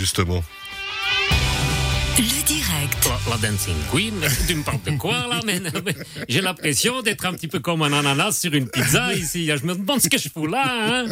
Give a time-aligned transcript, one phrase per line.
[0.00, 0.42] justement.
[2.18, 3.08] Le direct.
[3.26, 4.14] La, la Dancing Queen,
[4.48, 5.40] tu me parles de quoi là
[6.28, 9.46] J'ai l'impression d'être un petit peu comme un ananas sur une pizza ici.
[9.46, 10.62] Je me demande ce que je fous là.
[10.66, 11.06] Hein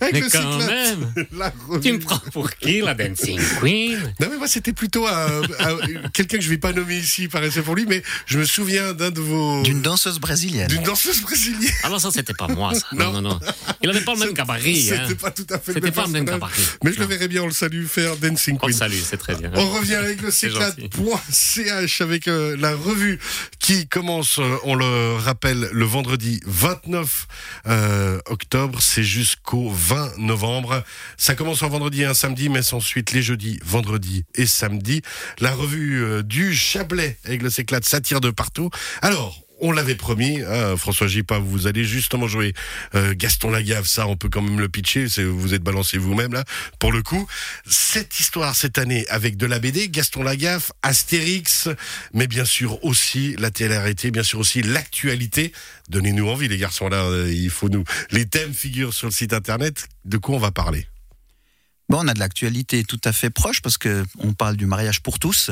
[0.00, 3.98] Avec mais le quand cyclate, même, la tu me prends pour qui la Dancing Queen?
[4.20, 7.28] Non mais moi c'était plutôt un- un- quelqu'un que je vais pas nommer ici, il
[7.28, 9.62] paraissait pour lui, mais je me souviens d'un de vos...
[9.62, 10.68] D'une danseuse brésilienne.
[10.68, 11.72] D'une danseuse brésilienne.
[11.82, 12.86] Ah non, ça c'était pas moi ça.
[12.92, 13.22] Non, Non.
[13.22, 13.40] non, non.
[13.82, 14.82] Il avait pas le même gabarit.
[14.82, 15.08] C'était Hein.
[15.20, 16.62] pas tout à fait le C'était même pas le même gabarit.
[16.84, 18.76] Mais je le verrais bien, on le salue, faire Dancing Oh, Queen.
[18.76, 19.50] salut, c'est très bien.
[19.54, 23.18] On revient avec le C'est cyclade.ch avec euh, la revue
[23.58, 27.26] qui commence, euh, on le rappelle, le vendredi 29
[27.66, 28.80] euh, octobre.
[28.80, 30.84] C'est jusqu'au 20 novembre.
[31.16, 35.02] Ça commence en vendredi et un samedi, mais c'est ensuite les jeudis, vendredis et samedi.
[35.40, 38.70] La revue du Chablais avec le cyclade s'attire de partout.
[39.02, 42.54] Alors, on l'avait promis, hein, François Gipa, vous allez justement jouer
[42.94, 46.44] euh, Gaston Lagave, ça on peut quand même le pitcher, vous êtes balancé vous-même là,
[46.78, 47.26] pour le coup.
[47.66, 51.68] Cette histoire cette année avec de la BD, Gaston Lagaffe, Astérix,
[52.12, 55.52] mais bien sûr aussi la télé-réalité, bien sûr aussi l'actualité.
[55.88, 57.84] Donnez-nous envie les garçons là, euh, il faut nous...
[58.10, 60.86] Les thèmes figurent sur le site internet, de quoi on va parler?
[61.88, 65.00] Bon, on a de l'actualité tout à fait proche parce que on parle du mariage
[65.00, 65.50] pour tous.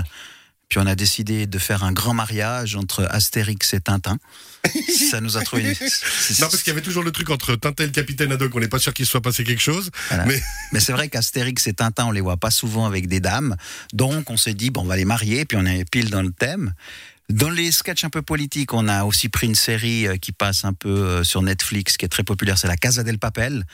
[0.69, 4.19] Puis on a décidé de faire un grand mariage entre Astérix et Tintin.
[5.11, 5.62] Ça nous a trouvé.
[5.64, 8.59] Non parce qu'il y avait toujours le truc entre Tintin et le capitaine Haddock, on
[8.61, 10.25] n'est pas sûr qu'il se soit passé quelque chose, Voilà.
[10.27, 13.55] mais Mais c'est vrai qu'Astérix et Tintin, on les voit pas souvent avec des dames.
[13.92, 16.33] Donc on s'est dit, bon, on va les marier, puis on est pile dans le
[16.33, 16.72] thème.
[17.28, 20.64] Dans les sketchs un peu politiques, on a aussi pris une série euh, qui passe
[20.64, 23.64] un peu euh, sur Netflix, qui est très populaire, c'est la Casa del Papel.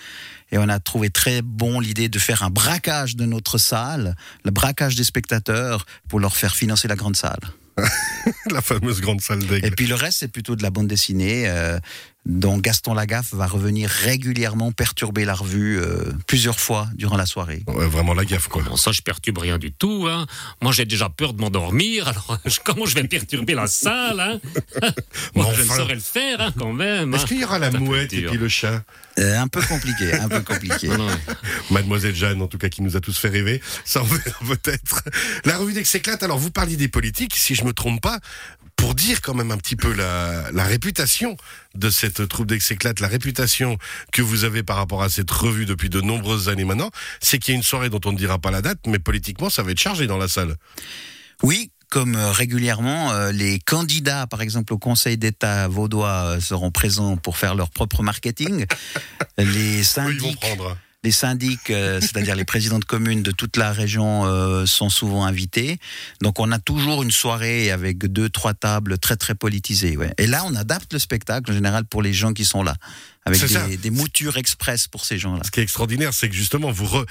[0.51, 4.51] Et on a trouvé très bon l'idée de faire un braquage de notre salle, le
[4.51, 7.41] braquage des spectateurs, pour leur faire financer la grande salle.
[8.51, 9.75] la fameuse grande salle Et d'aigle.
[9.75, 11.79] puis le reste, c'est plutôt de la bande dessinée, euh,
[12.25, 17.63] dont Gaston Lagaffe va revenir régulièrement perturber la revue euh, plusieurs fois durant la soirée.
[17.67, 18.63] Ouais, vraiment la gaffe quoi.
[18.63, 20.07] Bon, ça, je perturbe rien du tout.
[20.09, 20.27] Hein.
[20.61, 22.07] Moi, j'ai déjà peur de m'endormir.
[22.09, 24.41] Alors, je- comment je vais perturber la salle hein?
[25.35, 25.75] Moi, je enfin.
[25.75, 27.13] ne saurais le faire hein, quand même.
[27.15, 27.27] Est-ce hein.
[27.27, 28.83] qu'il y aura la mouette et puis le chat?
[29.19, 30.89] Euh, un peu compliqué, un peu compliqué.
[30.89, 31.19] Non, non.
[31.71, 33.61] Mademoiselle Jeanne, en tout cas, qui nous a tous fait rêver.
[33.85, 35.03] Ça en verra peut-être.
[35.45, 38.21] La revue d'Exéclate, alors vous parliez des politiques, si je me trompe pas,
[38.77, 41.37] pour dire quand même un petit peu la, la réputation
[41.75, 43.77] de cette troupe d'Exéclate, la réputation
[44.13, 46.91] que vous avez par rapport à cette revue depuis de nombreuses années maintenant,
[47.21, 49.51] c'est qu'il y a une soirée dont on ne dira pas la date, mais politiquement,
[49.51, 50.57] ça va être chargé dans la salle.
[51.43, 56.71] Oui, comme euh, régulièrement, euh, les candidats, par exemple, au Conseil d'État vaudois euh, seront
[56.71, 58.65] présents pour faire leur propre marketing.
[59.37, 60.43] Les syndics,
[61.05, 65.25] les syndics, euh, c'est-à-dire les présidents de communes de toute la région, euh, sont souvent
[65.25, 65.79] invités.
[66.21, 69.97] Donc, on a toujours une soirée avec deux, trois tables très, très politisées.
[69.97, 70.13] Ouais.
[70.19, 72.77] Et là, on adapte le spectacle en général pour les gens qui sont là,
[73.25, 75.43] avec des, des moutures express pour ces gens-là.
[75.45, 77.05] Ce qui est extraordinaire, c'est que justement, vous re...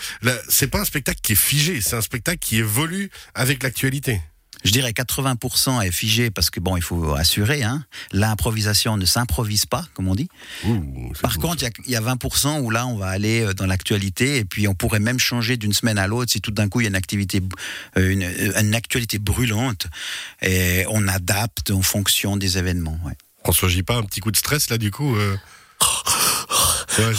[0.48, 4.22] c'est pas un spectacle qui est figé, c'est un spectacle qui évolue avec l'actualité.
[4.64, 7.64] Je dirais 80% est figé parce que bon, il faut assurer.
[7.64, 7.84] Hein.
[8.12, 10.30] L'improvisation ne s'improvise pas, comme on dit.
[10.66, 11.42] Ouh, Par beau.
[11.48, 13.66] contre, il y a- il y, a 20% où là, on va aller euh, dans
[13.66, 16.80] l'actualité et puis on pourrait même changer d'une semaine à l'autre si tout d'un coup
[16.82, 17.42] il y a une activité,
[17.98, 19.88] euh, une, euh, une actualité brûlante
[20.42, 23.00] et on adapte en fonction des événements.
[23.06, 23.14] ouais.
[23.44, 25.16] François Gipa, un petit coup de stress là, du coup.
[25.16, 25.36] euh?
[26.98, 27.14] Ouais,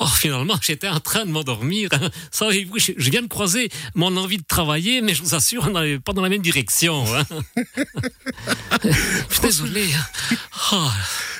[0.00, 1.90] Oh, finalement, j'étais en train de m'endormir.
[2.30, 5.72] Savez-vous, je, je viens de croiser mon envie de travailler, mais je vous assure, on
[5.72, 7.04] n'allait pas dans la même direction.
[7.14, 7.24] Hein.
[8.84, 9.86] je suis désolé.
[10.72, 10.88] Oh,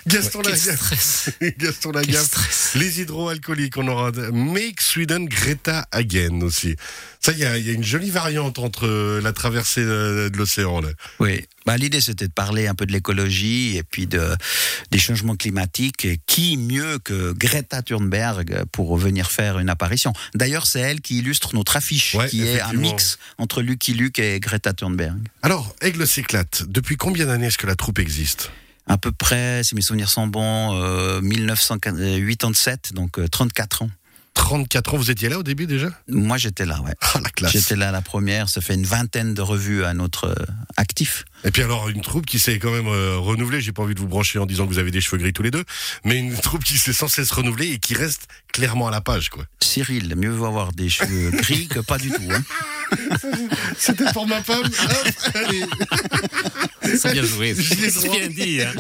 [0.09, 1.31] Gaston Lagaffe.
[1.95, 2.25] Lagaffe.
[2.27, 2.73] stress.
[2.75, 6.77] Les hydroalcooliques, on aura Make Sweden Greta Again aussi.
[7.21, 10.29] Ça, il y a, il y a une jolie variante entre euh, la traversée de,
[10.33, 10.81] de l'océan.
[10.81, 10.89] là.
[11.21, 11.45] Oui.
[11.67, 14.35] Bah, L'idée, c'était de parler un peu de l'écologie et puis de,
[14.91, 16.05] des changements climatiques.
[16.05, 21.19] Et qui mieux que Greta Thunberg pour venir faire une apparition D'ailleurs, c'est elle qui
[21.19, 25.19] illustre notre affiche, Ouais, qui est un mix entre Lucky Luke et Greta Thunberg.
[25.43, 26.65] Alors, Aigle s'éclate.
[26.69, 28.51] Depuis combien d'années est-ce que la troupe existe?
[28.89, 33.91] À peu près, si mes souvenirs sont bons, euh, 1987, donc euh, 34 ans.
[34.39, 35.89] 34 ans, vous étiez là au début déjà?
[36.09, 36.93] Moi, j'étais là, ouais.
[37.03, 37.53] Ah, la classe.
[37.53, 40.35] J'étais là à la première, ça fait une vingtaine de revues à notre euh,
[40.77, 41.25] actif.
[41.45, 43.61] Et puis alors, une troupe qui s'est quand même euh, renouvelée.
[43.61, 45.43] J'ai pas envie de vous brancher en disant que vous avez des cheveux gris tous
[45.43, 45.65] les deux,
[46.05, 49.29] mais une troupe qui s'est sans cesse renouvelée et qui reste clairement à la page,
[49.29, 49.45] quoi.
[49.61, 52.23] Cyril, mieux vaut avoir des cheveux gris que pas du tout.
[52.31, 52.43] Hein.
[53.79, 54.63] C'était pour ma femme.
[54.65, 55.65] Hop, allez.
[56.97, 57.55] C'est bien joué.
[57.55, 58.19] J'y ai C'est droit.
[58.19, 58.63] bien dit.
[58.63, 58.73] hein.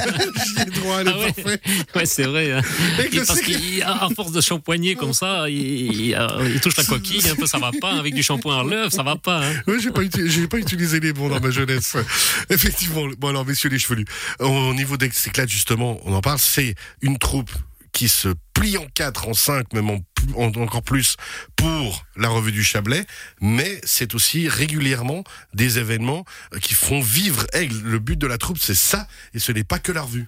[0.46, 1.32] J'y ai droit, elle est Ah ouais.
[1.32, 1.62] parfaite.
[1.94, 2.52] Ouais, c'est vrai.
[2.52, 2.62] hein.
[3.00, 6.18] Et le parce qu'à force de shampoigner comme ça, il, il-
[6.54, 7.92] il touche la coquille un peu, ça va pas.
[7.98, 9.44] Avec du shampoing à l'œuf, ça va pas.
[9.46, 9.54] hein.
[9.66, 11.96] Ouais, j'ai pas, j'ai pas utilisé les bons dans ma jeunesse.
[12.50, 13.06] Effectivement.
[13.18, 14.04] Bon alors, messieurs les chevelus,
[14.40, 17.50] au niveau d'Exéclate, justement, on en parle, c'est une troupe
[17.92, 19.98] qui se plie en quatre, en cinq, même en,
[20.36, 21.16] en- encore plus
[21.56, 23.04] pour la revue du Chablais,
[23.40, 25.24] mais c'est aussi régulièrement
[25.54, 26.24] des événements
[26.54, 27.80] euh, qui font vivre Aigle.
[27.82, 30.26] Le but de la troupe, c'est ça, et ce n'est pas que la revue.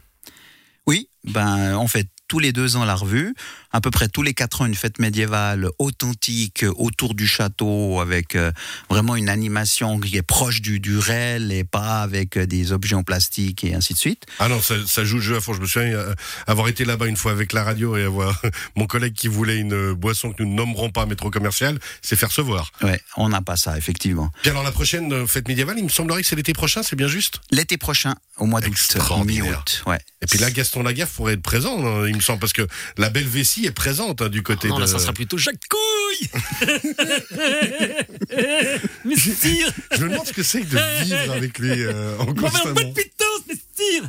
[0.86, 3.34] Oui, ben, on fait tous les deux ans la revue,
[3.72, 8.36] à peu près tous les quatre ans une fête médiévale authentique autour du château avec
[8.36, 8.52] euh,
[8.88, 12.94] vraiment une animation qui est proche du, du réel et pas avec euh, des objets
[12.94, 14.26] en plastique et ainsi de suite.
[14.38, 15.54] Ah non, ça, ça joue le jeu à fond.
[15.54, 16.14] Je me souviens euh,
[16.46, 18.40] avoir été là-bas une fois avec la radio et avoir
[18.76, 22.14] mon collègue qui voulait une boisson que nous ne nommerons pas, mais trop commerciale, c'est
[22.14, 22.70] faire se voir.
[22.80, 24.30] Ouais, on n'a pas ça effectivement.
[24.42, 27.08] Puis alors la prochaine fête médiévale, il me semblerait que c'est l'été prochain, c'est bien
[27.08, 27.40] juste?
[27.50, 28.96] L'été prochain, au mois d'août,
[29.26, 29.98] mi-août, ouais.
[30.22, 32.66] Et puis là, Gaston Lagaffe pourrait être présent, hein, il me semble, parce que
[32.96, 34.80] la belle vessie est présente hein, du côté Non, de...
[34.80, 36.30] là, ça sera plutôt Jacques Couille.
[39.04, 42.28] Mais sire Je me demande ce que c'est que de vivre avec lui euh, en
[42.28, 42.74] On va un constamment.
[42.74, 44.08] de pitance, mais sire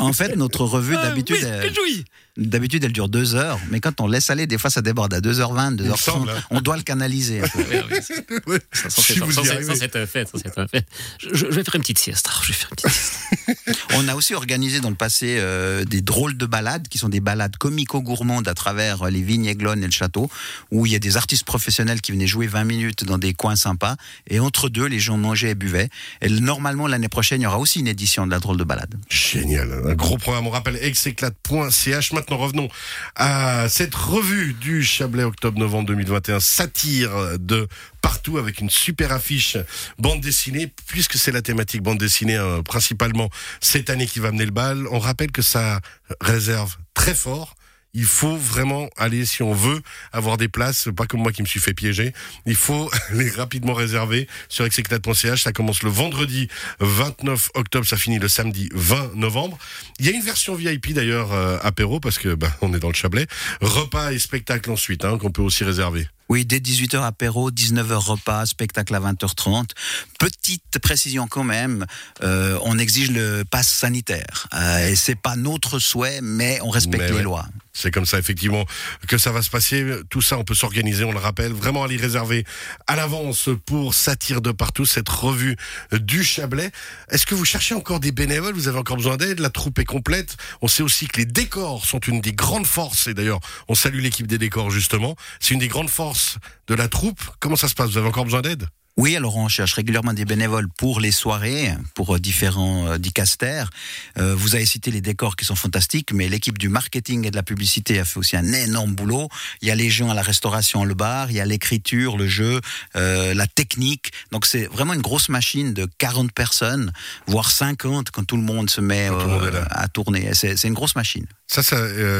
[0.00, 1.38] En fait, notre revue d'habitude,
[1.74, 2.04] jouis
[2.38, 5.20] d'habitude, elle dure deux heures, mais quand on laisse aller, des fois, ça déborde à
[5.20, 5.96] 2h20, me 2h30.
[6.00, 6.42] semble, hein.
[6.50, 7.40] On doit le canaliser.
[7.42, 7.58] un peu.
[7.68, 8.14] Oui, oui, ça,
[8.46, 9.64] Ouais, ça, si c'est- vous ça, y c'est- arrivez.
[9.66, 10.86] ça, c'est un fait, ça, c'est un fait.
[11.20, 12.26] Je, vais faire une petite sieste.
[12.28, 13.78] alors, je vais faire une petite sieste.
[13.94, 17.20] On a aussi organisé dans le passé euh, des drôles de balades, qui sont des
[17.20, 20.30] balades comico-gourmandes à travers euh, les vignes Aiglon et le château,
[20.70, 23.56] où il y a des artistes professionnels qui venaient jouer 20 minutes dans des coins
[23.56, 23.96] sympas,
[24.28, 25.88] et entre deux, les gens mangeaient et buvaient.
[26.20, 28.94] Et normalement, l'année prochaine, il y aura aussi une édition de la drôle de balade.
[29.10, 30.46] Génial, un gros programme.
[30.46, 32.12] On rappelle exéclate.ch.
[32.12, 32.68] Maintenant, revenons
[33.16, 37.68] à cette revue du Chablais octobre-novembre 2021, satire de
[38.00, 39.56] partout avec une super affiche
[39.98, 43.28] bande dessinée, puisque c'est la thématique bande dessinée euh, principalement
[43.60, 44.86] cette année qui va mener le bal.
[44.90, 45.80] On rappelle que ça
[46.20, 47.54] réserve très fort.
[47.94, 49.80] Il faut vraiment aller, si on veut
[50.12, 52.12] avoir des places, pas comme moi qui me suis fait piéger,
[52.46, 55.42] il faut les rapidement réserver sur execlate.ch.
[55.42, 56.48] Ça commence le vendredi
[56.80, 59.58] 29 octobre, ça finit le samedi 20 novembre.
[59.98, 62.88] Il y a une version VIP d'ailleurs euh, apéro, parce que bah, on est dans
[62.88, 63.26] le Chablais.
[63.60, 66.08] Repas et spectacle ensuite, hein, qu'on peut aussi réserver.
[66.28, 69.70] Oui, dès 18h apéro, 19h repas, spectacle à 20h30.
[70.18, 71.86] Petite précision quand même,
[72.22, 74.46] euh, on exige le pass sanitaire.
[74.52, 77.22] Euh, et c'est pas notre souhait, mais on respecte Mais les ouais.
[77.22, 77.46] lois.
[77.80, 78.64] C'est comme ça, effectivement,
[79.06, 79.86] que ça va se passer.
[80.10, 81.52] Tout ça, on peut s'organiser, on le rappelle.
[81.52, 82.44] Vraiment aller réserver
[82.88, 85.56] à l'avance pour Satire de partout, cette revue
[85.92, 86.72] du Chablais.
[87.08, 88.54] Est-ce que vous cherchez encore des bénévoles?
[88.54, 89.38] Vous avez encore besoin d'aide?
[89.38, 90.36] La troupe est complète.
[90.60, 93.06] On sait aussi que les décors sont une des grandes forces.
[93.06, 95.14] Et d'ailleurs, on salue l'équipe des décors, justement.
[95.38, 97.20] C'est une des grandes forces de la troupe.
[97.38, 97.90] Comment ça se passe?
[97.90, 98.66] Vous avez encore besoin d'aide?
[98.98, 103.70] Oui, alors on cherche régulièrement des bénévoles pour les soirées, pour euh, différents euh, dicastères.
[104.18, 107.36] Euh, vous avez cité les décors qui sont fantastiques, mais l'équipe du marketing et de
[107.36, 109.28] la publicité a fait aussi un énorme boulot.
[109.62, 112.26] Il y a les gens à la restauration, le bar, il y a l'écriture, le
[112.26, 112.60] jeu,
[112.96, 114.10] euh, la technique.
[114.32, 116.92] Donc c'est vraiment une grosse machine de 40 personnes,
[117.28, 120.30] voire 50 quand tout le monde se met euh, à tourner.
[120.34, 121.26] C'est une grosse machine.
[121.46, 121.76] Ça, ça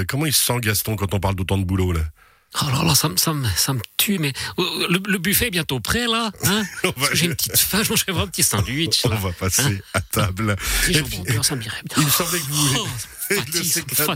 [0.06, 2.02] comment il se sent, Gaston, quand on parle d'autant de boulot là?
[2.62, 5.50] Oh là là, ça, me- ça, ça me tue, mais euh, le, le buffet est
[5.50, 6.30] bientôt prêt, là.
[6.44, 9.00] Hein On J'ai une petite faim, je mangerai un petit sandwich.
[9.04, 9.16] On Là.
[9.16, 10.56] va passer à table.
[10.84, 11.96] Si Et puis, cœur, ça m'irait bien.
[11.98, 12.88] il me semblait que vous Oh,
[13.92, 14.14] ça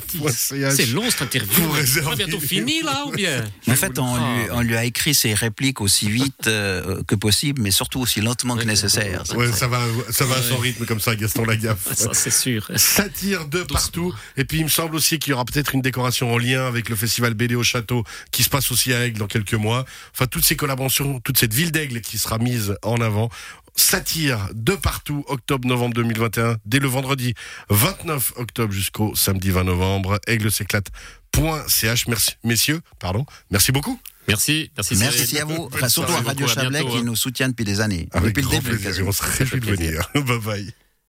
[0.71, 1.63] C'est long cette interview.
[2.03, 4.85] pour On bientôt fini, là, ou bien En fait, on lui, Ah, on lui a
[4.85, 9.23] écrit ses répliques aussi vite euh, que possible, mais surtout aussi lentement que nécessaire.
[9.35, 9.81] Ouais, ça va,
[10.11, 11.93] ça va à son rythme comme ça, Gaston Lagaffe.
[11.95, 12.71] Ça, c'est sûr.
[12.77, 14.15] Satire de partout.
[14.37, 16.89] Et puis il me semble aussi qu'il y aura peut-être une décoration en lien avec
[16.89, 19.85] le festival BD au château qui se passe aussi à Aigle dans quelques mois.
[20.15, 23.31] Enfin, toutes ces collaborations, toute cette ville d'Aigle qui sera mise en avant.
[23.75, 27.35] Satire de partout, octobre-novembre 2021, dès le vendredi
[27.71, 30.21] 29 octobre jusqu'au samedi 20 novembre.
[30.27, 32.07] Aigle s'éclate.ch.
[32.07, 33.25] Merci, messieurs, pardon.
[33.51, 33.99] Merci beaucoup.
[34.29, 34.97] Merci, merci.
[34.97, 37.03] Merci à vous, surtout à Radio Chablais qui hein.
[37.05, 38.09] nous soutient depuis des années.
[38.13, 38.79] Avec depuis le grand début.
[38.79, 39.07] plaisir.
[39.07, 40.09] On se réjouit de venir.
[40.15, 40.75] Bye bye.